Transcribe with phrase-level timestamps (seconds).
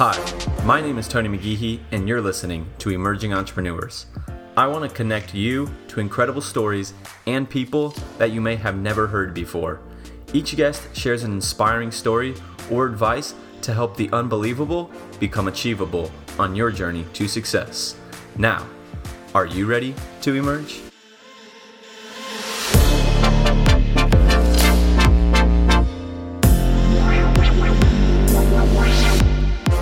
[0.00, 0.16] Hi,
[0.64, 4.06] my name is Tony McGeehee, and you're listening to Emerging Entrepreneurs.
[4.56, 6.94] I want to connect you to incredible stories
[7.26, 9.80] and people that you may have never heard before.
[10.32, 12.36] Each guest shares an inspiring story
[12.70, 14.88] or advice to help the unbelievable
[15.18, 17.96] become achievable on your journey to success.
[18.36, 18.68] Now,
[19.34, 20.80] are you ready to emerge?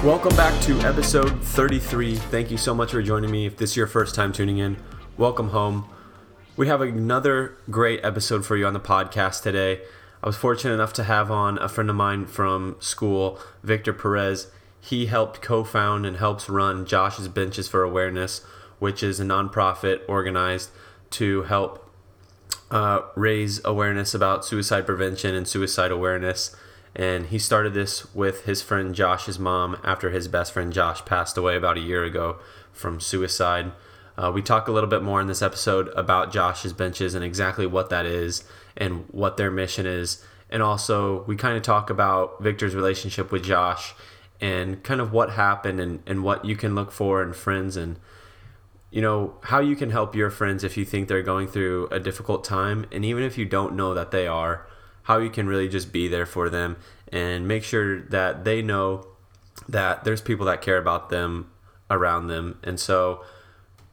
[0.07, 2.15] Welcome back to episode 33.
[2.15, 3.45] Thank you so much for joining me.
[3.45, 4.77] If this is your first time tuning in,
[5.17, 5.91] welcome home.
[6.57, 9.81] We have another great episode for you on the podcast today.
[10.23, 14.47] I was fortunate enough to have on a friend of mine from school, Victor Perez.
[14.81, 18.45] He helped co found and helps run Josh's Benches for Awareness,
[18.79, 20.71] which is a nonprofit organized
[21.11, 21.91] to help
[22.71, 26.55] uh, raise awareness about suicide prevention and suicide awareness
[26.97, 31.37] and he started this with his friend Josh's mom after his best friend Josh passed
[31.37, 32.39] away about a year ago
[32.73, 33.73] from suicide.
[34.17, 37.67] Uh, we talk a little bit more in this episode about Josh's benches and exactly
[37.67, 38.45] what that is
[38.79, 40.25] and what their mission is.
[40.49, 43.95] And also, we kind of talk about Victor's relationship with Josh
[44.41, 47.99] and kind of what happened and, and what you can look for in friends and,
[48.91, 52.01] you know, how you can help your friends if you think they're going through a
[52.01, 52.87] difficult time.
[52.91, 54.67] And even if you don't know that they are,
[55.07, 56.77] how you can really just be there for them
[57.13, 59.07] and make sure that they know
[59.69, 61.49] that there's people that care about them
[61.89, 62.59] around them.
[62.65, 63.25] And so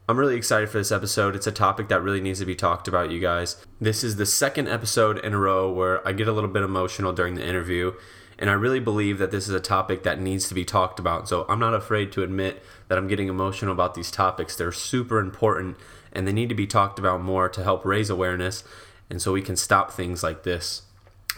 [0.10, 1.36] I'm really excited for this episode.
[1.36, 3.64] It's a topic that really needs to be talked about, you guys.
[3.80, 7.14] This is the second episode in a row where I get a little bit emotional
[7.14, 7.94] during the interview.
[8.40, 11.30] And I really believe that this is a topic that needs to be talked about.
[11.30, 14.56] So I'm not afraid to admit that I'm getting emotional about these topics.
[14.56, 15.78] They're super important
[16.12, 18.64] and they need to be talked about more to help raise awareness
[19.10, 20.82] and so we can stop things like this.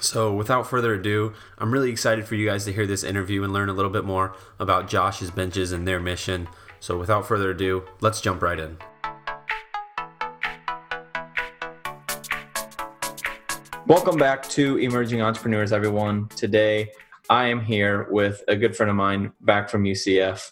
[0.06, 3.52] So, without further ado, I'm really excited for you guys to hear this interview and
[3.52, 6.48] learn a little bit more about Josh's benches and their mission.
[6.80, 8.78] So, without further ado, let's jump right in.
[13.88, 16.28] Welcome back to Emerging Entrepreneurs, everyone.
[16.36, 16.92] Today,
[17.32, 20.52] I am here with a good friend of mine back from UCF,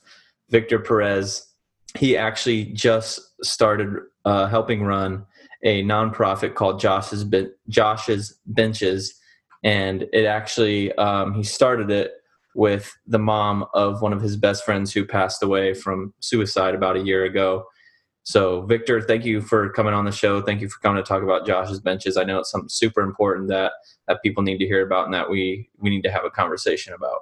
[0.49, 1.53] Victor Perez.
[1.95, 5.28] He actually just started uh, helping run
[5.61, 7.23] a nonprofit called Josh's,
[7.69, 9.19] Josh's Benches
[9.63, 12.12] and it actually um, he started it
[12.56, 16.96] with the mom of one of his best friends who passed away from suicide about
[16.96, 17.66] a year ago.
[18.25, 20.41] So, Victor, thank you for coming on the show.
[20.41, 22.16] Thank you for coming to talk about Josh's benches.
[22.16, 23.73] I know it's something super important that
[24.07, 26.94] that people need to hear about and that we we need to have a conversation
[26.94, 27.19] about.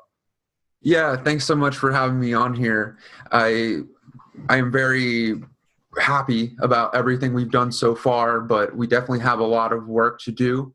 [0.81, 2.97] Yeah, thanks so much for having me on here.
[3.31, 3.80] I
[4.50, 5.41] I am very
[6.00, 10.19] happy about everything we've done so far, but we definitely have a lot of work
[10.22, 10.74] to do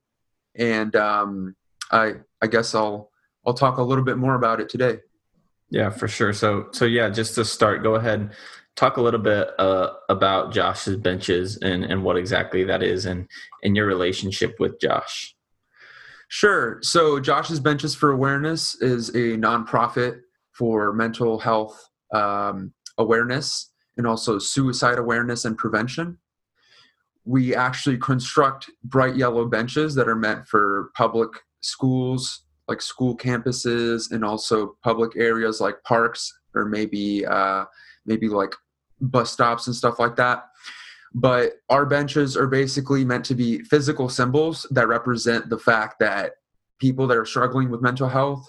[0.58, 1.56] and um,
[1.90, 3.10] I I guess I'll
[3.46, 4.98] I'll talk a little bit more about it today.
[5.70, 6.32] Yeah, for sure.
[6.32, 8.32] So so yeah, just to start, go ahead,
[8.76, 13.28] talk a little bit uh, about Josh's benches and and what exactly that is, and
[13.62, 15.34] and your relationship with Josh.
[16.28, 16.78] Sure.
[16.82, 24.38] So Josh's Benches for Awareness is a nonprofit for mental health um, awareness and also
[24.38, 26.18] suicide awareness and prevention
[27.26, 31.28] we actually construct bright yellow benches that are meant for public
[31.60, 37.64] schools like school campuses and also public areas like parks or maybe uh,
[38.06, 38.54] maybe like
[39.00, 40.44] bus stops and stuff like that.
[41.14, 46.32] But our benches are basically meant to be physical symbols that represent the fact that
[46.78, 48.48] people that are struggling with mental health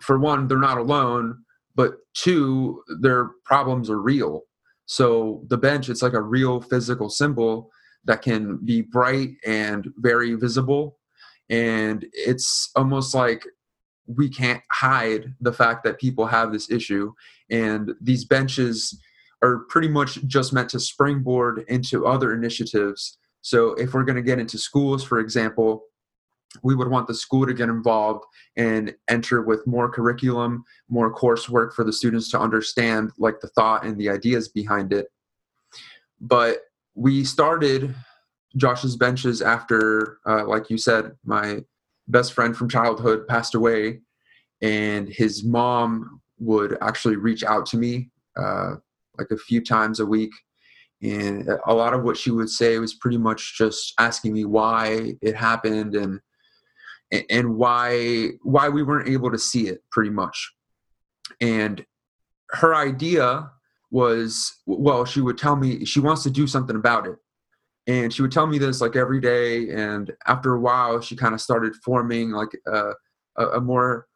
[0.00, 1.36] for one they're not alone
[1.74, 4.42] but two their problems are real.
[4.86, 7.70] So the bench it's like a real physical symbol
[8.04, 10.98] that can be bright and very visible.
[11.48, 13.44] And it's almost like
[14.06, 17.12] we can't hide the fact that people have this issue.
[17.50, 18.98] And these benches
[19.42, 23.18] are pretty much just meant to springboard into other initiatives.
[23.42, 25.84] So if we're going to get into schools, for example,
[26.62, 28.24] we would want the school to get involved
[28.56, 33.84] and enter with more curriculum, more coursework for the students to understand like the thought
[33.84, 35.06] and the ideas behind it.
[36.20, 36.58] But
[37.00, 37.94] we started
[38.58, 41.64] Josh's benches after, uh, like you said, my
[42.08, 44.00] best friend from childhood passed away,
[44.60, 48.74] and his mom would actually reach out to me uh,
[49.18, 50.30] like a few times a week.
[51.02, 55.14] And a lot of what she would say was pretty much just asking me why
[55.22, 56.20] it happened and
[57.30, 60.52] and why why we weren't able to see it pretty much.
[61.40, 61.86] And
[62.50, 63.50] her idea
[63.90, 67.16] was well she would tell me she wants to do something about it.
[67.86, 69.70] And she would tell me this like every day.
[69.70, 72.92] And after a while she kind of started forming like a,
[73.36, 74.06] a, more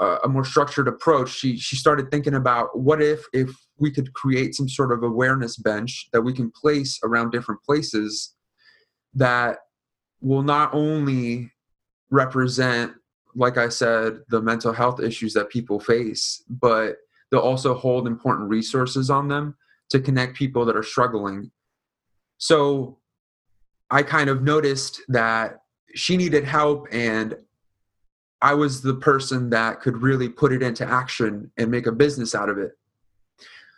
[0.00, 1.30] a more structured approach.
[1.30, 5.56] She she started thinking about what if if we could create some sort of awareness
[5.56, 8.34] bench that we can place around different places
[9.14, 9.58] that
[10.20, 11.50] will not only
[12.10, 12.92] represent
[13.34, 16.96] like i said the mental health issues that people face but
[17.32, 19.56] they'll also hold important resources on them
[19.90, 21.50] to connect people that are struggling
[22.38, 22.98] so
[23.90, 25.62] i kind of noticed that
[25.94, 27.34] she needed help and
[28.42, 32.34] I was the person that could really put it into action and make a business
[32.34, 32.72] out of it.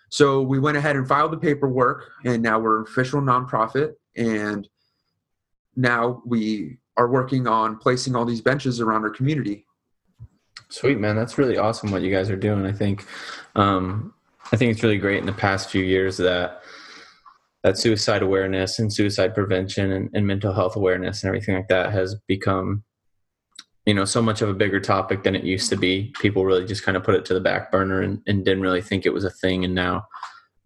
[0.09, 3.93] So we went ahead and filed the paperwork, and now we're an official nonprofit.
[4.17, 4.67] And
[5.77, 9.67] now we are working on placing all these benches around our community.
[10.75, 12.67] Sweet man, that's really awesome what you guys are doing.
[12.67, 13.07] I think,
[13.55, 14.13] um,
[14.51, 16.63] I think it's really great in the past few years that
[17.63, 21.93] that suicide awareness and suicide prevention and, and mental health awareness and everything like that
[21.93, 22.83] has become
[23.87, 26.13] you know so much of a bigger topic than it used to be.
[26.19, 28.83] People really just kind of put it to the back burner and, and didn't really
[28.83, 30.03] think it was a thing and now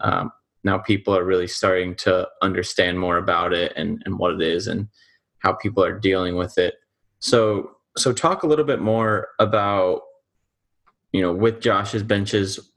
[0.01, 0.33] um,
[0.65, 4.69] now people are really starting to understand more about it and, and what it is
[4.69, 4.89] and
[5.41, 6.77] how people are dealing with it.
[7.19, 10.03] So so talk a little bit more about
[11.13, 12.71] you know with josh's benches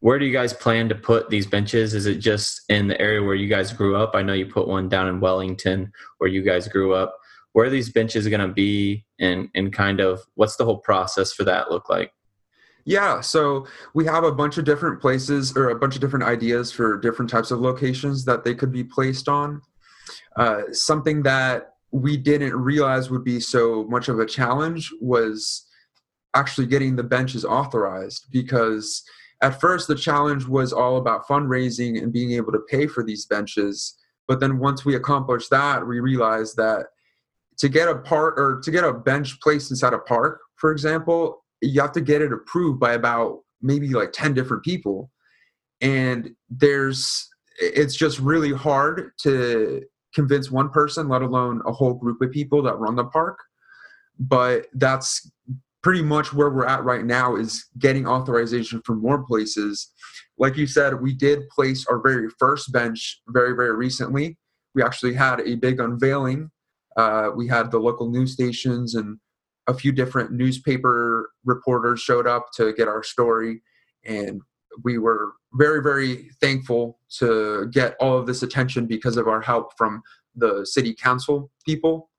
[0.00, 1.94] where do you guys plan to put these benches?
[1.94, 4.12] Is it just in the area where you guys grew up?
[4.14, 7.16] I know you put one down in wellington where you guys grew up.
[7.52, 11.32] Where are these benches going to be and and kind of what's the whole process
[11.32, 12.12] for that look like?
[12.84, 16.70] Yeah so we have a bunch of different places or a bunch of different ideas
[16.70, 19.60] for different types of locations that they could be placed on.
[20.36, 25.66] Uh, something that we didn't realize would be so much of a challenge was
[26.34, 29.02] actually getting the benches authorized because
[29.42, 33.24] at first the challenge was all about fundraising and being able to pay for these
[33.26, 33.96] benches
[34.26, 36.86] but then once we accomplished that we realized that
[37.58, 41.44] to get a part or to get a bench placed inside a park, for example,
[41.60, 45.10] you have to get it approved by about maybe like 10 different people.
[45.80, 47.28] And there's,
[47.60, 49.82] it's just really hard to
[50.18, 53.38] convince one person, let alone a whole group of people that run the park.
[54.18, 55.30] But that's
[55.82, 59.92] pretty much where we're at right now is getting authorization for more places.
[60.36, 64.36] Like you said, we did place our very first bench very, very recently.
[64.74, 66.50] We actually had a big unveiling
[66.98, 69.18] uh, we had the local news stations and
[69.68, 73.62] a few different newspaper reporters showed up to get our story
[74.04, 74.42] and
[74.84, 79.76] we were very very thankful to get all of this attention because of our help
[79.76, 80.02] from
[80.36, 82.10] the city council people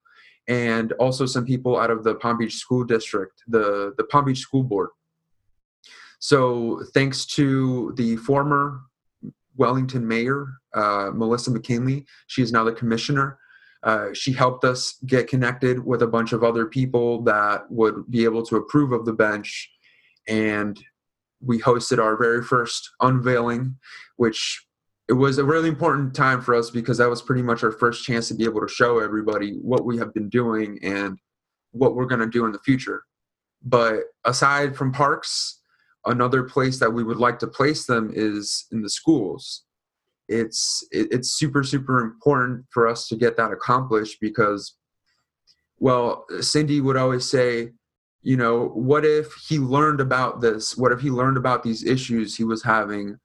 [0.48, 4.40] and also some people out of the palm beach school district the, the palm beach
[4.40, 4.90] school board
[6.20, 8.82] so thanks to the former
[9.56, 13.38] wellington mayor uh, melissa mckinlay she is now the commissioner
[13.84, 18.26] uh, she helped us get connected with a bunch of other people that would be
[18.26, 19.72] able to approve of the bench.
[20.28, 20.80] And
[21.42, 23.78] we hosted our very first unveiling,
[24.18, 24.66] which
[25.08, 28.04] it was a really important time for us because that was pretty much our first
[28.06, 31.18] chance to be able to show everybody what we have been doing and
[31.72, 33.04] what we're going to do in the future.
[33.64, 35.62] But aside from parks,
[36.06, 39.64] another place that we would like to place them is in the schools
[40.30, 44.76] it's it's super super important for us to get that accomplished because
[45.80, 47.70] well cindy would always say
[48.22, 52.36] you know what if he learned about this what if he learned about these issues
[52.36, 53.18] he was having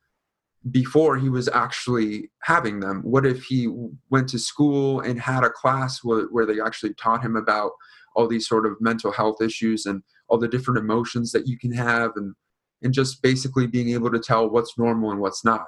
[0.71, 3.69] before he was actually having them what if he
[4.11, 7.73] went to school and had a class where, where they actually taught him about
[8.17, 11.73] all these sort of mental health issues and all the different emotions that you can
[11.73, 12.35] have and
[12.83, 15.67] and just basically being able to tell what's normal and what's not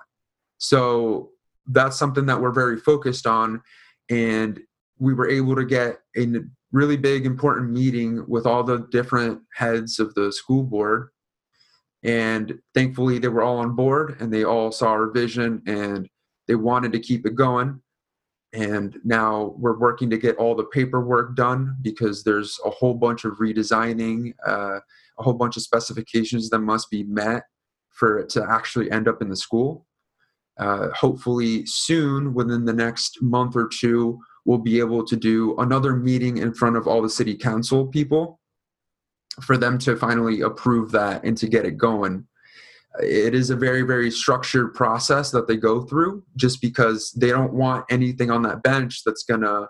[0.59, 1.31] so
[1.69, 3.63] that's something that we're very focused on.
[4.09, 4.61] And
[4.99, 6.27] we were able to get a
[6.73, 11.09] really big, important meeting with all the different heads of the school board.
[12.03, 16.09] And thankfully, they were all on board and they all saw our vision and
[16.47, 17.81] they wanted to keep it going.
[18.53, 23.25] And now we're working to get all the paperwork done because there's a whole bunch
[23.25, 24.79] of redesigning, uh,
[25.19, 27.43] a whole bunch of specifications that must be met
[27.91, 29.87] for it to actually end up in the school
[30.59, 35.95] uh, hopefully soon, within the next month or two, we'll be able to do another
[35.95, 38.41] meeting in front of all the city council people
[39.43, 42.25] for them to finally approve that and to get it going.
[43.03, 47.53] It is a very, very structured process that they go through just because they don't
[47.53, 49.69] want anything on that bench that's going to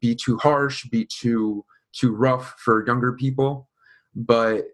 [0.00, 3.68] be too harsh, be too too rough for younger people.
[4.16, 4.64] But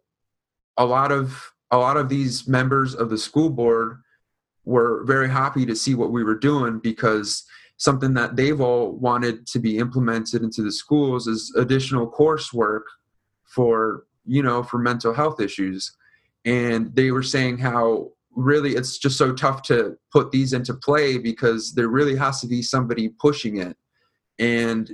[0.79, 3.99] a lot of a lot of these members of the school board
[4.65, 7.45] were very happy to see what we were doing because
[7.81, 12.83] something that they've all wanted to be implemented into the schools is additional coursework
[13.45, 15.97] for you know, for mental health issues.
[16.45, 21.19] And they were saying how really it's just so tough to put these into play
[21.19, 23.77] because there really has to be somebody pushing it.
[24.39, 24.91] And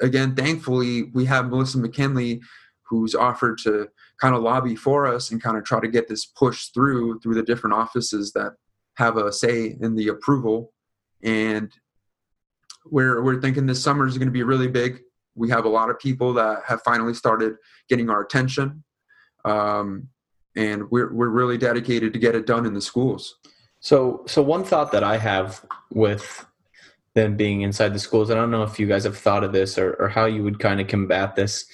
[0.00, 2.40] again, thankfully, we have Melissa McKinlay
[2.82, 3.88] who's offered to
[4.20, 7.34] kind of lobby for us and kind of try to get this pushed through through
[7.34, 8.54] the different offices that
[8.96, 10.72] have a say in the approval.
[11.22, 11.72] And
[12.90, 15.00] we're we're thinking this summer is going to be really big.
[15.34, 17.54] We have a lot of people that have finally started
[17.88, 18.84] getting our attention,
[19.44, 20.08] um,
[20.56, 23.36] and we're we're really dedicated to get it done in the schools.
[23.80, 26.44] So so one thought that I have with
[27.14, 29.76] them being inside the schools, I don't know if you guys have thought of this
[29.78, 31.66] or, or how you would kind of combat this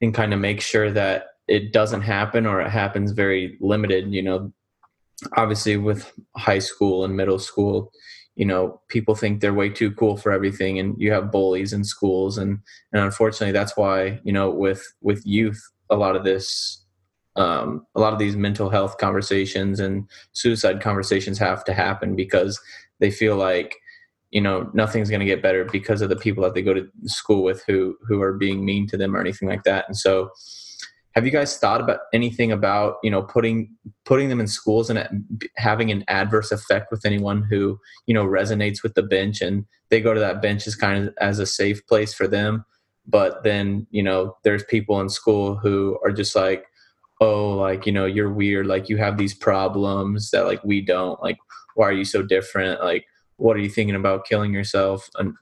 [0.00, 4.12] and kind of make sure that it doesn't happen or it happens very limited.
[4.12, 4.52] You know,
[5.36, 7.92] obviously with high school and middle school,
[8.40, 11.84] you know people think they're way too cool for everything and you have bullies in
[11.84, 12.58] schools and
[12.90, 16.82] and unfortunately that's why you know with with youth a lot of this
[17.36, 22.58] um, a lot of these mental health conversations and suicide conversations have to happen because
[22.98, 23.76] they feel like
[24.30, 26.88] you know nothing's going to get better because of the people that they go to
[27.04, 29.84] school with who who are being mean to them or anything like that.
[29.86, 30.30] And so
[31.14, 33.74] have you guys thought about anything about you know putting
[34.04, 35.08] putting them in schools and uh,
[35.56, 40.00] having an adverse effect with anyone who you know resonates with the bench and they
[40.00, 42.64] go to that bench as kind of as a safe place for them
[43.06, 46.64] but then you know there's people in school who are just like
[47.20, 51.22] oh like you know you're weird like you have these problems that like we don't
[51.22, 51.38] like
[51.74, 52.80] why are you so different?
[52.80, 55.08] Like what are you thinking about killing yourself?
[55.16, 55.34] And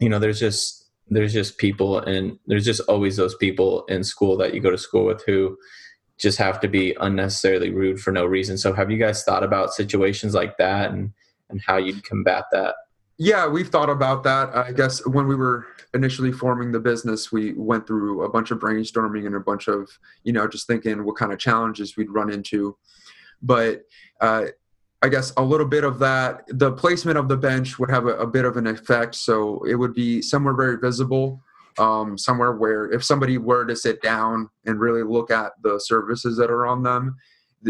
[0.00, 0.81] you know there's just
[1.16, 4.78] there's just people and there's just always those people in school that you go to
[4.78, 5.56] school with who
[6.18, 8.56] just have to be unnecessarily rude for no reason.
[8.56, 11.12] So have you guys thought about situations like that and
[11.48, 12.74] and how you'd combat that?
[13.18, 14.56] Yeah, we've thought about that.
[14.56, 18.58] I guess when we were initially forming the business, we went through a bunch of
[18.58, 19.88] brainstorming and a bunch of,
[20.24, 22.76] you know, just thinking what kind of challenges we'd run into.
[23.42, 23.82] But
[24.20, 24.46] uh,
[25.02, 26.44] I guess a little bit of that.
[26.46, 29.74] The placement of the bench would have a, a bit of an effect, so it
[29.74, 31.42] would be somewhere very visible,
[31.78, 36.36] um, somewhere where if somebody were to sit down and really look at the services
[36.36, 37.16] that are on them,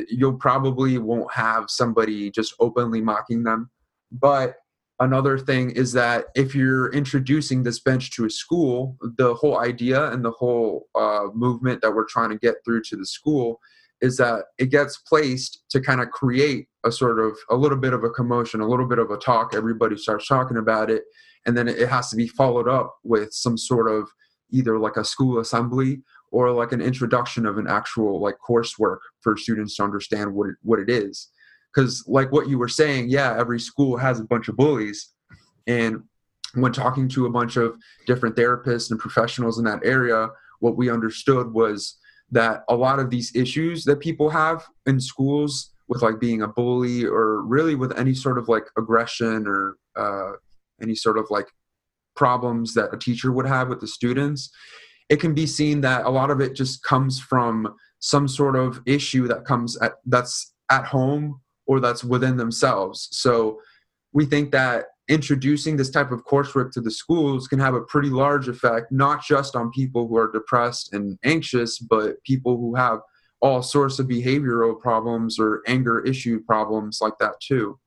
[0.08, 3.70] you'll probably won't have somebody just openly mocking them.
[4.10, 4.56] But
[5.00, 10.10] another thing is that if you're introducing this bench to a school, the whole idea
[10.12, 13.58] and the whole uh, movement that we're trying to get through to the school
[14.02, 17.94] is that it gets placed to kind of create a sort of a little bit
[17.94, 19.54] of a commotion, a little bit of a talk.
[19.54, 21.04] Everybody starts talking about it,
[21.46, 24.08] and then it has to be followed up with some sort of
[24.50, 29.36] either like a school assembly or like an introduction of an actual like coursework for
[29.36, 31.28] students to understand what it, what it is.
[31.72, 35.12] Because like what you were saying, yeah, every school has a bunch of bullies,
[35.68, 36.02] and
[36.54, 40.28] when talking to a bunch of different therapists and professionals in that area,
[40.58, 41.96] what we understood was
[42.32, 46.48] that a lot of these issues that people have in schools with like being a
[46.48, 50.32] bully or really with any sort of like aggression or uh,
[50.82, 51.46] any sort of like
[52.16, 54.50] problems that a teacher would have with the students
[55.12, 58.80] it can be seen that a lot of it just comes from some sort of
[58.86, 63.08] issue that comes at that's at home or that's within themselves.
[63.12, 63.60] So
[64.12, 68.08] we think that introducing this type of coursework to the schools can have a pretty
[68.08, 73.00] large effect, not just on people who are depressed and anxious, but people who have
[73.42, 77.78] all sorts of behavioral problems or anger issue problems like that too.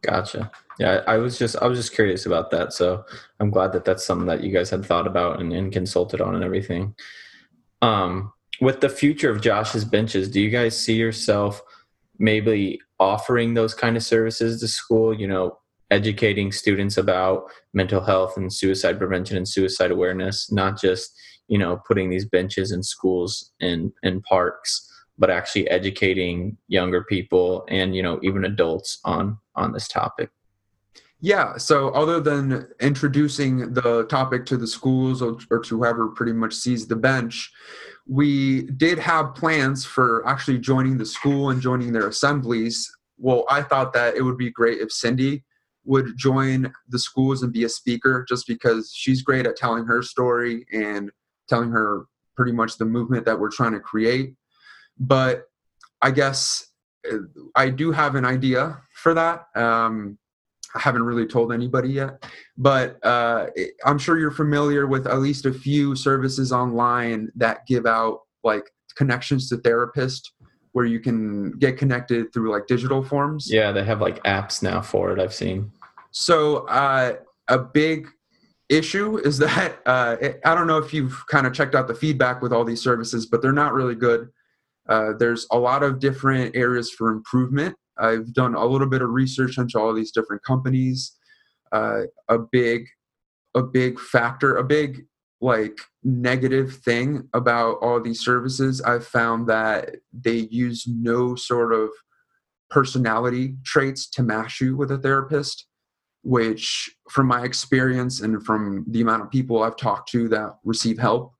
[0.00, 0.50] Gotcha.
[0.78, 3.04] Yeah, I was just I was just curious about that, so
[3.40, 6.34] I'm glad that that's something that you guys had thought about and, and consulted on
[6.34, 6.94] and everything.
[7.82, 11.60] Um, with the future of Josh's benches, do you guys see yourself
[12.18, 15.58] maybe offering those kind of services to school you know
[15.90, 21.12] educating students about mental health and suicide prevention and suicide awareness not just
[21.48, 24.88] you know putting these benches in schools and in parks
[25.18, 30.30] but actually educating younger people and you know even adults on on this topic.
[31.20, 36.32] Yeah so other than introducing the topic to the schools or, or to whoever pretty
[36.32, 37.50] much sees the bench
[38.08, 42.90] we did have plans for actually joining the school and joining their assemblies.
[43.18, 45.44] Well, I thought that it would be great if Cindy
[45.84, 50.02] would join the schools and be a speaker just because she's great at telling her
[50.02, 51.10] story and
[51.48, 54.34] telling her pretty much the movement that we're trying to create.
[54.98, 55.44] But
[56.00, 56.66] I guess
[57.10, 57.18] uh,
[57.54, 59.46] I do have an idea for that.
[59.54, 60.18] Um,
[60.78, 62.24] I haven't really told anybody yet,
[62.56, 63.46] but uh,
[63.84, 68.70] I'm sure you're familiar with at least a few services online that give out like
[68.94, 70.22] connections to therapists
[70.72, 73.50] where you can get connected through like digital forms.
[73.50, 75.18] Yeah, they have like apps now for it.
[75.18, 75.72] I've seen.
[76.12, 77.16] So uh,
[77.48, 78.06] a big
[78.68, 81.94] issue is that uh, it, I don't know if you've kind of checked out the
[81.94, 84.28] feedback with all these services, but they're not really good.
[84.88, 87.74] Uh, there's a lot of different areas for improvement.
[87.98, 91.16] I've done a little bit of research into all these different companies.
[91.72, 92.86] Uh, a big,
[93.54, 95.06] a big factor, a big
[95.40, 98.80] like negative thing about all these services.
[98.80, 101.90] I've found that they use no sort of
[102.70, 105.66] personality traits to match you with a therapist
[106.22, 110.98] which from my experience and from the amount of people i've talked to that receive
[110.98, 111.32] help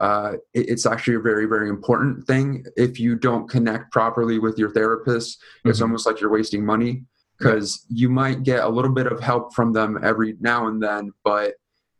[0.00, 4.58] uh, it, it's actually a very very important thing if you don't connect properly with
[4.58, 5.70] your therapist mm-hmm.
[5.70, 7.04] it's almost like you're wasting money
[7.38, 8.02] because yeah.
[8.02, 11.54] you might get a little bit of help from them every now and then but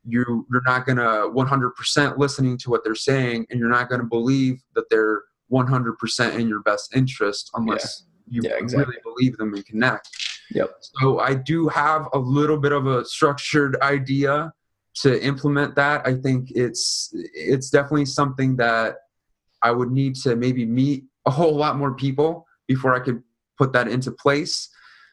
[0.04, 4.00] you you're not going to 100% listening to what they're saying and you're not going
[4.00, 8.40] to believe that they're 100% in your best interest unless yeah.
[8.40, 8.86] you yeah, exactly.
[8.86, 10.08] really believe them and connect
[10.52, 10.70] Yep.
[10.80, 14.52] So I do have a little bit of a structured idea
[14.96, 16.06] to implement that.
[16.06, 18.96] I think it's it's definitely something that
[19.62, 23.22] I would need to maybe meet a whole lot more people before I could
[23.58, 24.68] put that into place.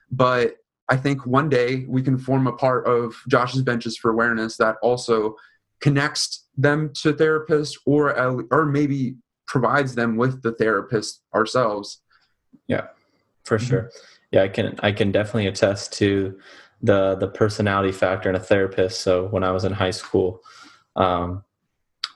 [0.09, 0.55] But
[0.89, 4.77] I think one day we can form a part of Josh's Benches for Awareness that
[4.81, 5.35] also
[5.81, 8.17] connects them to therapists or
[8.51, 9.15] or maybe
[9.47, 12.01] provides them with the therapist ourselves.
[12.67, 12.87] Yeah,
[13.43, 13.67] for mm-hmm.
[13.67, 13.91] sure
[14.31, 16.37] yeah i can i can definitely attest to
[16.81, 20.41] the the personality factor in a therapist so when i was in high school
[20.95, 21.43] um,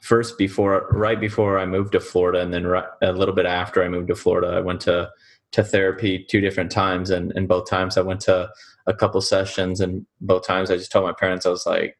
[0.02, 3.84] first before right before i moved to florida and then right, a little bit after
[3.84, 5.10] i moved to florida i went to
[5.52, 8.50] to therapy two different times and and both times i went to
[8.88, 11.98] a couple sessions and both times i just told my parents i was like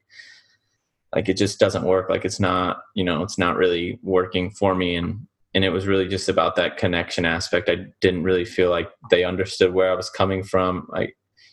[1.14, 4.76] like it just doesn't work like it's not you know it's not really working for
[4.76, 7.70] me and and it was really just about that connection aspect.
[7.70, 10.88] I didn't really feel like they understood where I was coming from.
[10.94, 11.10] I,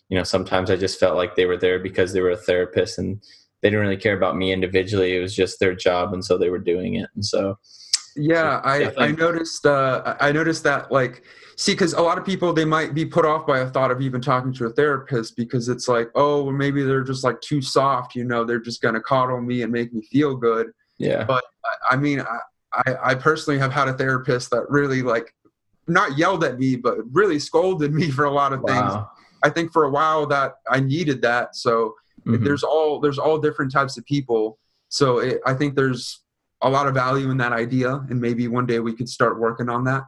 [0.09, 2.99] you know, sometimes I just felt like they were there because they were a therapist
[2.99, 3.23] and
[3.62, 5.17] they didn't really care about me individually.
[5.17, 7.11] It was just their job, and so they were doing it.
[7.15, 7.59] And so,
[8.16, 11.25] yeah, I I noticed uh, I noticed that like
[11.57, 14.01] see because a lot of people they might be put off by a thought of
[14.01, 17.61] even talking to a therapist because it's like oh well, maybe they're just like too
[17.61, 18.14] soft.
[18.14, 20.68] You know, they're just gonna coddle me and make me feel good.
[20.99, 21.25] Yeah.
[21.25, 21.44] But
[21.90, 22.38] I mean, I,
[22.73, 25.35] I, I personally have had a therapist that really like
[25.87, 28.92] not yelled at me, but really scolded me for a lot of things.
[29.42, 31.57] I think for a while that I needed that.
[31.57, 31.94] So
[32.27, 32.44] mm-hmm.
[32.44, 34.59] there's all there's all different types of people.
[34.88, 36.22] So it, I think there's
[36.62, 39.68] a lot of value in that idea, and maybe one day we could start working
[39.68, 40.05] on that.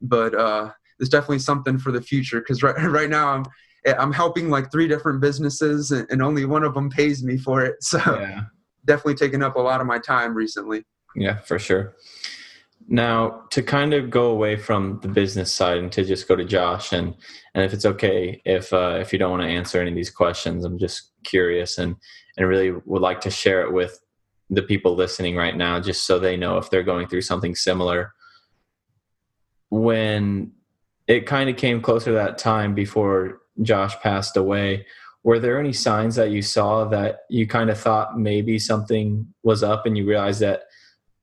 [0.00, 3.44] But uh, there's definitely something for the future because right right now I'm
[3.98, 7.64] I'm helping like three different businesses, and, and only one of them pays me for
[7.64, 7.76] it.
[7.82, 8.42] So yeah.
[8.84, 10.84] definitely taking up a lot of my time recently.
[11.14, 11.94] Yeah, for sure.
[12.88, 16.44] Now, to kind of go away from the business side and to just go to
[16.44, 17.14] Josh, and
[17.54, 20.10] and if it's okay, if uh, if you don't want to answer any of these
[20.10, 21.96] questions, I'm just curious and
[22.36, 23.98] and really would like to share it with
[24.50, 28.12] the people listening right now, just so they know if they're going through something similar.
[29.70, 30.52] When
[31.06, 34.86] it kind of came closer to that time before Josh passed away,
[35.24, 39.62] were there any signs that you saw that you kind of thought maybe something was
[39.62, 40.64] up and you realized that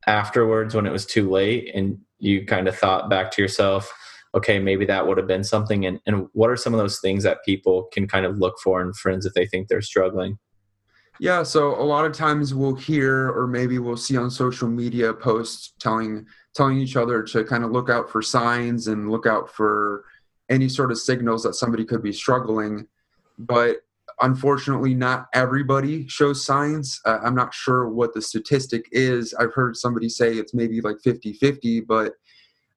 [0.10, 3.94] afterwards when it was too late and you kind of thought back to yourself
[4.34, 7.24] okay maybe that would have been something and, and what are some of those things
[7.24, 10.38] that people can kind of look for in friends if they think they're struggling?
[11.20, 15.14] Yeah so a lot of times we'll hear or maybe we'll see on social media
[15.14, 19.54] posts telling telling each other to kind of look out for signs and look out
[19.54, 20.06] for
[20.50, 22.88] any sort of signals that somebody could be struggling
[23.38, 23.78] but
[24.22, 29.34] unfortunately not everybody shows signs uh, i'm not sure what the statistic is.
[29.34, 32.14] I've heard somebody say it's maybe like 50-50 but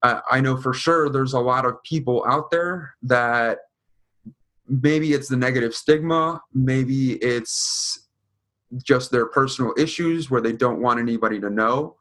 [0.02, 3.58] uh, i know for sure there's a lot of people out there that
[4.68, 8.08] maybe it's the negative stigma maybe it's
[8.82, 11.96] just their personal issues where they don't want anybody to know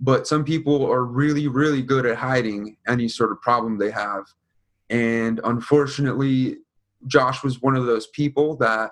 [0.00, 4.24] but some people are really really good at hiding any sort of problem they have.
[4.90, 6.58] And unfortunately
[7.06, 8.90] Josh was one of those people that,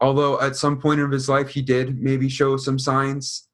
[0.00, 3.48] although at some point of his life he did maybe show some signs,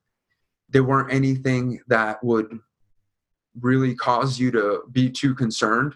[0.68, 2.58] there weren't anything that would
[3.60, 5.94] really cause you to be too concerned.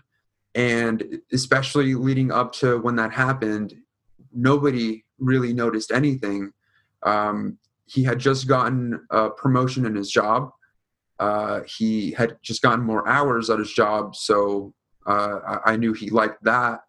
[0.54, 3.74] And especially leading up to when that happened,
[4.32, 6.52] nobody really noticed anything.
[7.02, 10.50] Um, he had just gotten a promotion in his job.
[11.18, 14.74] Uh, he had just gotten more hours at his job, so
[15.06, 16.80] uh, I, I knew he liked that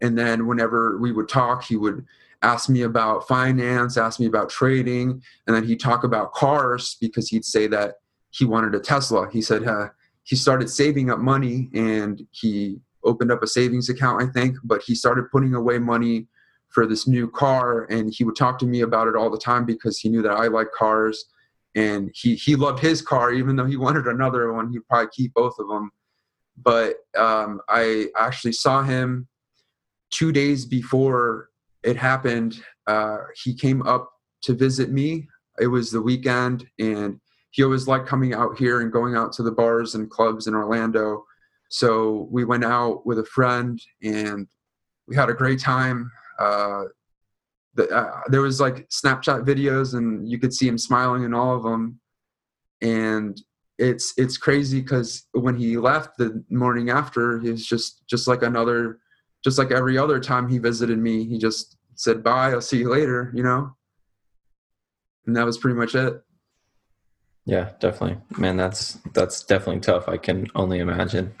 [0.00, 2.04] and then whenever we would talk he would
[2.42, 7.28] ask me about finance ask me about trading and then he'd talk about cars because
[7.28, 7.96] he'd say that
[8.30, 9.28] he wanted a tesla.
[9.30, 9.88] He said uh,
[10.22, 14.82] he started saving up money and he opened up a savings account i think but
[14.82, 16.26] he started putting away money
[16.68, 19.64] for this new car and he would talk to me about it all the time
[19.64, 21.26] because he knew that I like cars
[21.74, 24.72] and he he loved his car even though he wanted another one.
[24.72, 25.90] He'd probably keep both of them
[26.62, 29.28] but um, I actually saw him
[30.10, 31.50] two days before
[31.82, 32.62] it happened.
[32.86, 34.10] Uh, he came up
[34.42, 35.28] to visit me.
[35.58, 37.20] It was the weekend, and
[37.50, 40.54] he always liked coming out here and going out to the bars and clubs in
[40.54, 41.24] Orlando.
[41.68, 44.46] So we went out with a friend, and
[45.06, 46.10] we had a great time.
[46.38, 46.84] Uh,
[47.74, 51.56] the, uh, there was like Snapchat videos, and you could see him smiling in all
[51.56, 52.00] of them.
[52.82, 53.40] And
[53.78, 58.42] it's it's crazy because when he left the morning after, he was just just like
[58.42, 58.98] another,
[59.42, 61.24] just like every other time he visited me.
[61.24, 62.50] He just said bye.
[62.50, 63.32] I'll see you later.
[63.34, 63.76] You know,
[65.26, 66.22] and that was pretty much it.
[67.46, 68.56] Yeah, definitely, man.
[68.56, 70.08] That's that's definitely tough.
[70.08, 71.34] I can only imagine.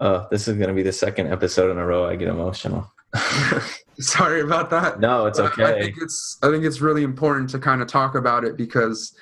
[0.00, 2.92] Uh, this is gonna be the second episode in a row I get emotional.
[3.98, 5.00] Sorry about that.
[5.00, 5.64] No, it's okay.
[5.64, 8.56] I, I think it's I think it's really important to kind of talk about it
[8.56, 9.14] because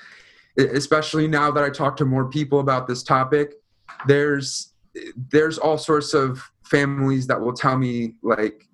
[0.57, 3.53] especially now that I talk to more people about this topic,
[4.07, 4.70] there's
[5.31, 8.67] there's all sorts of families that will tell me like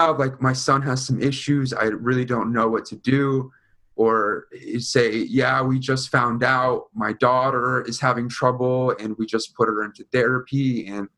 [0.00, 1.72] oh, like my son has some issues.
[1.72, 3.50] I really don't know what to do.
[3.96, 4.46] Or
[4.78, 9.68] say yeah we just found out my daughter is having trouble and we just put
[9.68, 10.88] her into therapy.
[10.88, 11.08] And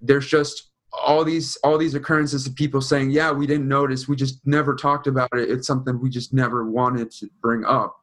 [0.00, 4.06] there's just all these all these occurrences of people saying yeah we didn't notice.
[4.06, 5.50] We just never talked about it.
[5.50, 7.96] It's something we just never wanted to bring up.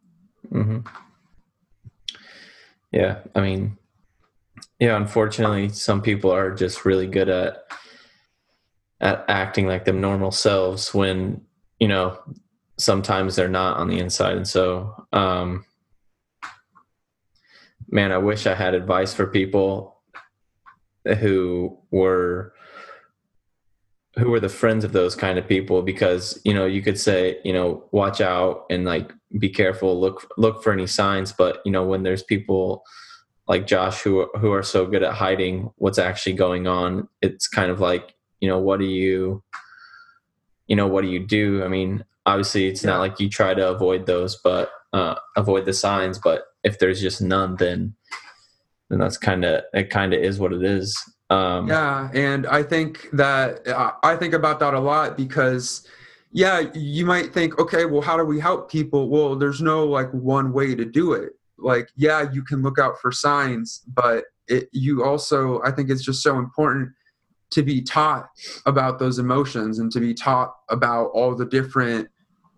[0.51, 0.79] Mm-hmm.
[2.91, 3.77] Yeah, I mean,
[4.79, 4.97] yeah.
[4.97, 7.63] Unfortunately, some people are just really good at
[9.01, 11.41] at acting like them normal selves when
[11.79, 12.17] you know
[12.77, 15.05] sometimes they're not on the inside, and so.
[15.13, 15.65] um
[17.87, 20.01] Man, I wish I had advice for people
[21.19, 22.53] who were
[24.17, 27.37] who were the friends of those kind of people because you know you could say
[27.43, 31.71] you know watch out and like be careful look look for any signs but you
[31.71, 32.83] know when there's people
[33.47, 37.71] like Josh who who are so good at hiding what's actually going on it's kind
[37.71, 39.43] of like you know what do you
[40.67, 42.91] you know what do you do i mean obviously it's yeah.
[42.91, 46.99] not like you try to avoid those but uh avoid the signs but if there's
[46.99, 47.95] just none then
[48.89, 50.97] then that's kind of it kind of is what it is
[51.29, 53.61] um, yeah, and I think that
[54.03, 55.87] I think about that a lot because,
[56.31, 59.09] yeah, you might think, okay, well, how do we help people?
[59.09, 61.33] Well, there's no like one way to do it.
[61.57, 66.03] Like, yeah, you can look out for signs, but it, you also, I think it's
[66.03, 66.89] just so important
[67.51, 68.27] to be taught
[68.65, 72.09] about those emotions and to be taught about all the different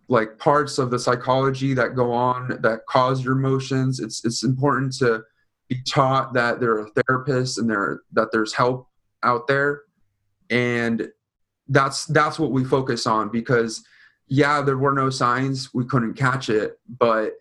[0.10, 3.99] like parts of the psychology that go on that cause your emotions.
[3.99, 5.23] It's it's important to
[5.67, 8.88] be taught that there are therapists and there that there's help
[9.23, 9.81] out there
[10.49, 11.10] and
[11.69, 13.83] that's that's what we focus on because
[14.27, 17.33] yeah there were no signs we couldn't catch it but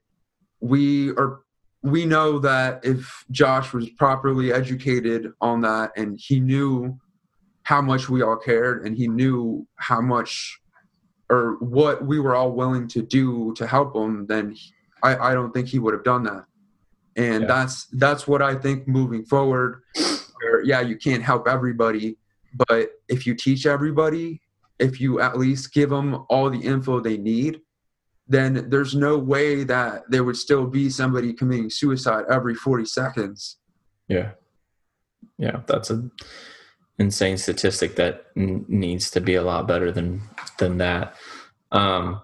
[0.61, 1.40] we are
[1.87, 6.99] we know that if josh was properly educated on that and he knew
[7.62, 10.61] how much we all cared and he knew how much
[11.31, 14.72] or what we were all willing to do to help him then he,
[15.03, 16.44] I, I don't think he would have done that
[17.16, 17.49] and yeah.
[17.49, 19.83] that's that's what i think moving forward
[20.40, 22.16] where yeah you can't help everybody
[22.68, 24.40] but if you teach everybody
[24.79, 27.61] if you at least give them all the info they need
[28.29, 33.59] then there's no way that there would still be somebody committing suicide every 40 seconds
[34.09, 34.33] yeah
[35.39, 36.11] yeah that's an
[36.99, 40.23] insane statistic that n- needs to be a lot better than
[40.59, 41.15] than that
[41.73, 42.21] um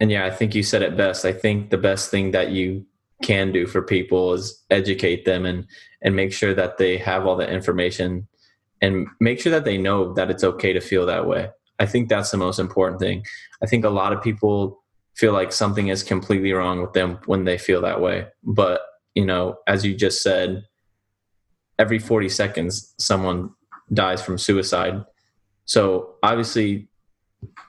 [0.00, 2.84] and yeah i think you said it best i think the best thing that you
[3.22, 5.66] can do for people is educate them and
[6.02, 8.28] and make sure that they have all the information
[8.82, 11.48] and make sure that they know that it's okay to feel that way.
[11.78, 13.24] I think that's the most important thing.
[13.62, 14.82] I think a lot of people
[15.16, 18.26] feel like something is completely wrong with them when they feel that way.
[18.42, 18.82] But,
[19.14, 20.64] you know, as you just said,
[21.78, 23.50] every 40 seconds someone
[23.92, 25.04] dies from suicide.
[25.64, 26.88] So, obviously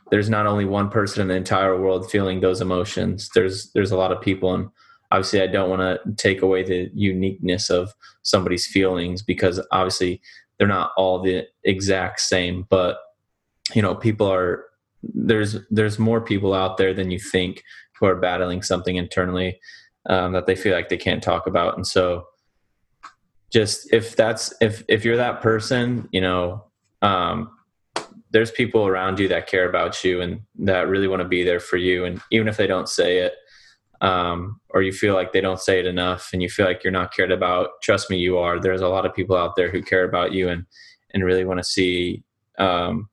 [0.09, 3.29] there's not only one person in the entire world feeling those emotions.
[3.33, 4.69] There's there's a lot of people and
[5.11, 10.21] obviously i don't want to take away the uniqueness of somebody's feelings because obviously
[10.57, 12.97] they're not all the exact same but
[13.73, 14.65] you know people are
[15.03, 17.63] there's there's more people out there than you think
[17.99, 19.59] who are battling something internally
[20.07, 22.25] um, that they feel like they can't talk about and so
[23.51, 26.63] just if that's if if you're that person you know
[27.01, 27.51] um,
[28.31, 31.59] there's people around you that care about you and that really want to be there
[31.59, 33.33] for you and even if they don't say it
[34.01, 36.91] um, or you feel like they don't say it enough and you feel like you're
[36.91, 38.59] not cared about, trust me, you are.
[38.59, 40.65] There's a lot of people out there who care about you and
[41.13, 42.23] and really want to see
[42.59, 43.09] um,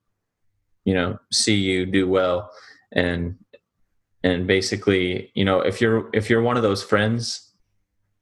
[0.84, 2.50] you know see you do well.
[2.92, 3.36] And
[4.22, 7.52] and basically you know if you're if you're one of those friends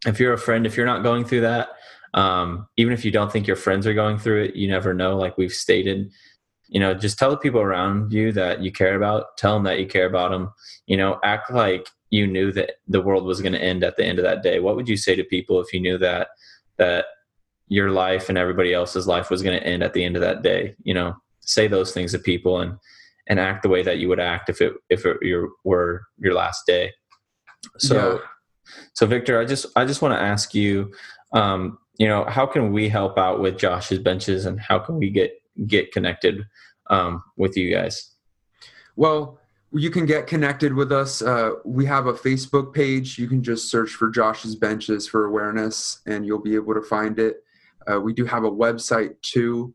[0.05, 1.69] if you're a friend if you're not going through that
[2.15, 5.17] um, even if you don't think your friends are going through it you never know.
[5.17, 6.11] Like we've stated
[6.69, 9.79] you know just tell the people around you that you care about tell them that
[9.79, 10.51] you care about them
[10.87, 14.05] you know act like you knew that the world was going to end at the
[14.05, 14.61] end of that day.
[14.61, 16.29] What would you say to people if you knew that
[16.77, 17.07] that
[17.69, 20.43] your life and everybody else's life was going to end at the end of that
[20.43, 20.75] day?
[20.83, 22.77] You know say those things to people and
[23.29, 26.35] and act the way that you would act if it if it your, were your
[26.35, 26.91] last day
[27.79, 28.79] so yeah.
[28.95, 30.93] so victor i just i just want to ask you
[31.33, 35.11] um you know how can we help out with josh's benches and how can we
[35.11, 35.33] get
[35.67, 36.45] get connected
[36.91, 38.13] um, with you guys?
[38.97, 39.39] Well,
[39.73, 41.23] you can get connected with us.
[41.23, 43.19] Uh, we have a Facebook page.
[43.19, 47.19] You can just search for Josh's Benches for awareness, and you'll be able to find
[47.19, 47.37] it.
[47.91, 49.75] Uh, we do have a website too.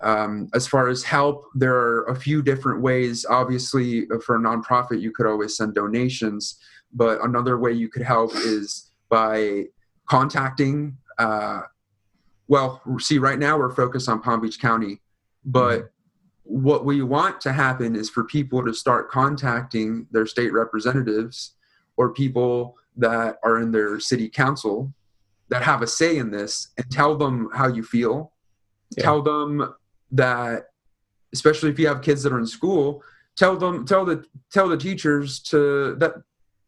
[0.00, 3.26] Um, as far as help, there are a few different ways.
[3.28, 6.58] Obviously, for a nonprofit, you could always send donations,
[6.92, 9.64] but another way you could help is by
[10.08, 10.96] contacting.
[11.18, 11.62] Uh,
[12.46, 15.00] well, see, right now we're focused on Palm Beach County,
[15.44, 15.86] but mm-hmm
[16.48, 21.52] what we want to happen is for people to start contacting their state representatives
[21.98, 24.92] or people that are in their city council
[25.50, 28.32] that have a say in this and tell them how you feel
[28.96, 29.04] yeah.
[29.04, 29.74] tell them
[30.10, 30.70] that
[31.32, 33.02] especially if you have kids that are in school
[33.36, 36.14] tell them tell the tell the teachers to that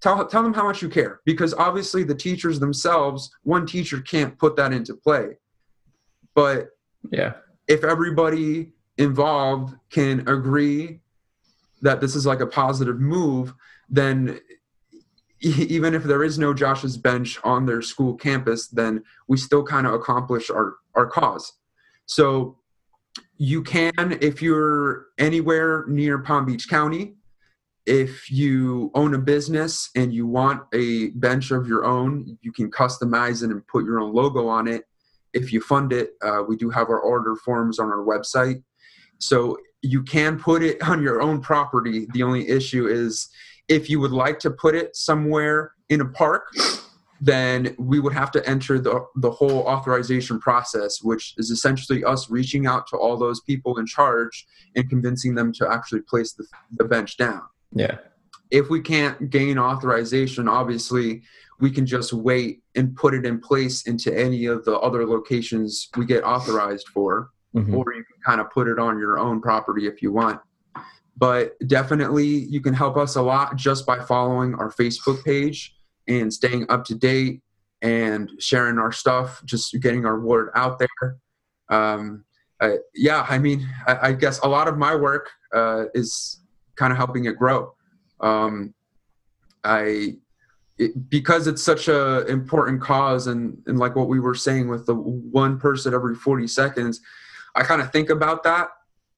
[0.01, 1.21] tell tell them how much you care.
[1.25, 5.37] Because obviously the teachers themselves one teacher can't put that into play.
[6.35, 6.69] But
[7.11, 7.35] yeah.
[7.67, 11.01] if everybody involved can agree
[11.83, 13.55] that this is like a positive move,
[13.89, 14.39] then
[15.41, 19.87] even if there is no Josh's bench on their school campus, then we still kind
[19.87, 21.55] of accomplish our, our cause.
[22.05, 22.59] So
[23.37, 27.15] you can, if you're anywhere near Palm Beach County,
[27.87, 32.71] if you own a business and you want a bench of your own, you can
[32.71, 34.85] customize it and put your own logo on it.
[35.33, 38.63] If you fund it, uh, we do have our order forms on our website.
[39.19, 42.07] So you can put it on your own property.
[42.13, 43.29] The only issue is
[43.69, 46.49] if you would like to put it somewhere in a park,
[47.21, 52.31] then we would have to enter the, the whole authorization process, which is essentially us
[52.31, 56.47] reaching out to all those people in charge and convincing them to actually place the,
[56.79, 57.43] the bench down.
[57.73, 57.99] Yeah.
[58.51, 61.23] If we can't gain authorization, obviously
[61.61, 65.89] we can just wait and put it in place into any of the other locations
[65.97, 67.75] we get authorized for mm-hmm.
[67.75, 70.41] or you can kind of put it on your own property if you want.
[71.17, 75.77] But definitely, you can help us a lot just by following our Facebook page
[76.11, 77.41] and staying up to date
[77.83, 81.17] and sharing our stuff, just getting our word out there.
[81.69, 82.25] Um,
[82.61, 86.41] uh, yeah, I mean, I, I, guess a lot of my work uh, is
[86.77, 87.75] kind of helping it grow.
[88.21, 88.75] Um,
[89.65, 90.17] I
[90.77, 94.85] it, because it's such a important cause, and and like what we were saying with
[94.85, 97.01] the one person every forty seconds,
[97.55, 98.69] I kind of think about that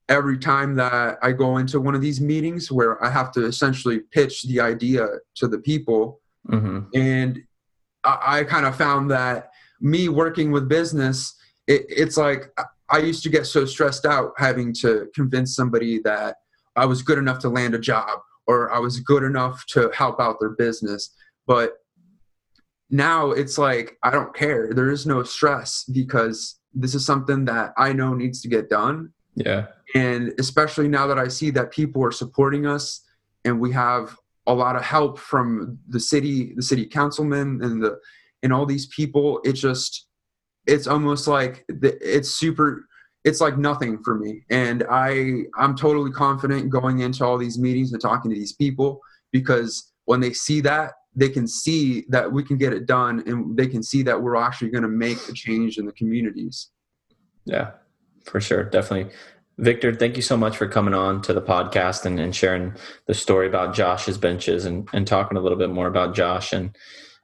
[0.08, 4.00] every time that I go into one of these meetings where I have to essentially
[4.10, 6.20] pitch the idea to the people.
[6.48, 6.80] Mm-hmm.
[6.94, 7.42] And
[8.04, 9.50] I, I kind of found that
[9.80, 11.34] me working with business,
[11.66, 12.50] it, it's like
[12.88, 16.36] I used to get so stressed out having to convince somebody that
[16.76, 20.20] I was good enough to land a job or I was good enough to help
[20.20, 21.14] out their business.
[21.46, 21.74] But
[22.90, 24.72] now it's like I don't care.
[24.72, 29.12] There is no stress because this is something that I know needs to get done.
[29.34, 29.66] Yeah.
[29.94, 33.02] And especially now that I see that people are supporting us
[33.44, 37.98] and we have a lot of help from the city, the city councilmen and the
[38.42, 40.08] and all these people, it just
[40.66, 42.86] it's almost like it's super
[43.24, 44.44] it's like nothing for me.
[44.50, 49.00] And I I'm totally confident going into all these meetings and talking to these people
[49.32, 53.56] because when they see that they can see that we can get it done and
[53.56, 56.70] they can see that we're actually going to make a change in the communities.
[57.44, 57.72] Yeah
[58.24, 59.12] for sure definitely
[59.62, 62.74] victor thank you so much for coming on to the podcast and, and sharing
[63.06, 66.76] the story about josh's benches and, and talking a little bit more about josh and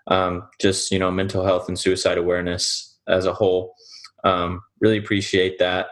[0.09, 3.75] um, just you know mental health and suicide awareness as a whole.
[4.25, 5.89] Um, really appreciate that.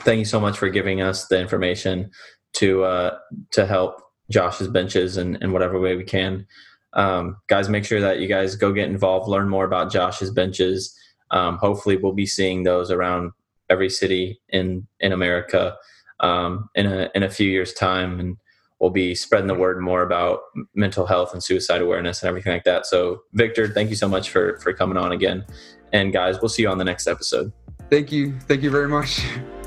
[0.00, 2.10] Thank you so much for giving us the information
[2.54, 3.18] to uh,
[3.52, 6.46] to help josh's benches in, in whatever way we can.
[6.94, 10.96] Um, guys, make sure that you guys go get involved, learn more about Josh's benches.
[11.30, 13.32] Um, hopefully, we'll be seeing those around
[13.70, 15.76] every city in in America
[16.20, 18.36] um, in a in a few years' time, and
[18.80, 20.40] we'll be spreading the word more about
[20.74, 22.86] mental health and suicide awareness and everything like that.
[22.86, 25.44] So, Victor, thank you so much for for coming on again,
[25.92, 27.52] and guys, we'll see you on the next episode.
[27.90, 29.22] Thank you, thank you very much.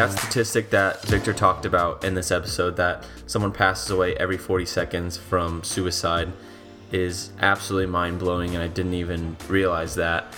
[0.00, 4.64] that statistic that Victor talked about in this episode that someone passes away every 40
[4.64, 6.32] seconds from suicide
[6.90, 10.32] is absolutely mind blowing, and I didn't even realize that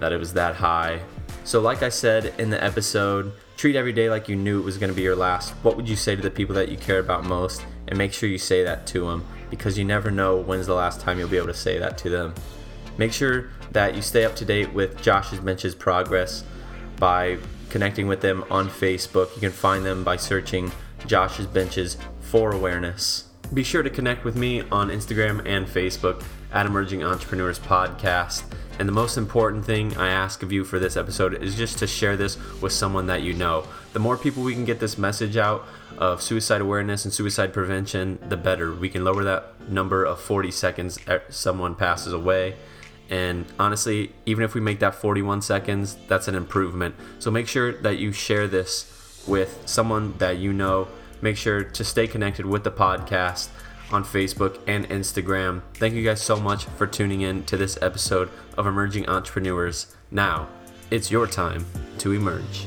[0.00, 1.00] that it was that high.
[1.44, 4.78] So, like I said in the episode, treat every day like you knew it was
[4.78, 5.50] going to be your last.
[5.62, 7.66] What would you say to the people that you care about most?
[7.88, 11.00] And make sure you say that to them because you never know when's the last
[11.00, 12.34] time you'll be able to say that to them.
[12.96, 16.44] Make sure that you stay up to date with Josh's Benches' progress
[16.98, 17.36] by
[17.72, 19.34] connecting with them on Facebook.
[19.34, 20.70] You can find them by searching
[21.06, 23.30] Josh's Benches for awareness.
[23.52, 28.44] Be sure to connect with me on Instagram and Facebook at Emerging Entrepreneurs Podcast.
[28.78, 31.86] And the most important thing I ask of you for this episode is just to
[31.86, 33.66] share this with someone that you know.
[33.94, 38.18] The more people we can get this message out of suicide awareness and suicide prevention,
[38.28, 38.74] the better.
[38.74, 40.98] We can lower that number of 40 seconds
[41.30, 42.56] someone passes away
[43.12, 46.94] and honestly, even if we make that 41 seconds, that's an improvement.
[47.18, 50.88] So make sure that you share this with someone that you know.
[51.20, 53.50] Make sure to stay connected with the podcast
[53.92, 55.60] on Facebook and Instagram.
[55.74, 59.94] Thank you guys so much for tuning in to this episode of Emerging Entrepreneurs.
[60.10, 60.48] Now,
[60.90, 61.66] it's your time
[61.98, 62.66] to emerge.